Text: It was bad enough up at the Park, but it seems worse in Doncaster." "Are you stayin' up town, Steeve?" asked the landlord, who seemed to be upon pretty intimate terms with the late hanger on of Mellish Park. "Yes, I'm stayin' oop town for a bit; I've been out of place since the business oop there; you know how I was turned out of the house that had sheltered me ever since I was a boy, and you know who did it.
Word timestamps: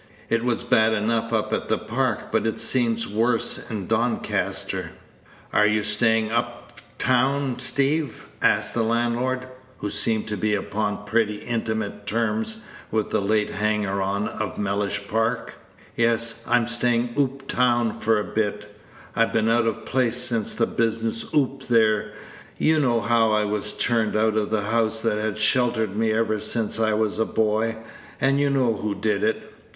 It 0.29 0.43
was 0.43 0.63
bad 0.63 0.93
enough 0.93 1.31
up 1.31 1.53
at 1.53 1.69
the 1.69 1.77
Park, 1.77 2.31
but 2.31 2.47
it 2.47 2.57
seems 2.57 3.07
worse 3.07 3.69
in 3.69 3.85
Doncaster." 3.85 4.93
"Are 5.53 5.67
you 5.67 5.83
stayin' 5.83 6.31
up 6.31 6.81
town, 6.97 7.59
Steeve?" 7.59 8.27
asked 8.41 8.73
the 8.73 8.81
landlord, 8.81 9.45
who 9.77 9.91
seemed 9.91 10.27
to 10.29 10.37
be 10.37 10.55
upon 10.55 11.05
pretty 11.05 11.35
intimate 11.43 12.07
terms 12.07 12.63
with 12.89 13.11
the 13.11 13.21
late 13.21 13.51
hanger 13.51 14.01
on 14.01 14.27
of 14.27 14.57
Mellish 14.57 15.07
Park. 15.07 15.53
"Yes, 15.95 16.43
I'm 16.47 16.65
stayin' 16.65 17.11
oop 17.15 17.47
town 17.47 17.99
for 17.99 18.19
a 18.19 18.23
bit; 18.23 18.75
I've 19.15 19.31
been 19.31 19.49
out 19.49 19.67
of 19.67 19.85
place 19.85 20.17
since 20.17 20.55
the 20.55 20.65
business 20.65 21.31
oop 21.31 21.67
there; 21.67 22.13
you 22.57 22.79
know 22.79 23.01
how 23.01 23.29
I 23.33 23.45
was 23.45 23.73
turned 23.77 24.15
out 24.15 24.35
of 24.35 24.49
the 24.49 24.63
house 24.63 25.01
that 25.01 25.19
had 25.23 25.37
sheltered 25.37 25.95
me 25.95 26.11
ever 26.11 26.39
since 26.39 26.79
I 26.79 26.93
was 26.93 27.19
a 27.19 27.25
boy, 27.25 27.77
and 28.19 28.39
you 28.39 28.49
know 28.49 28.73
who 28.73 28.95
did 28.95 29.21
it. 29.23 29.53